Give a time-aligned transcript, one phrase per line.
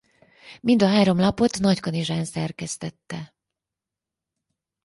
[0.61, 3.35] Mind a három lapot Nagykanizsán szerkesztette.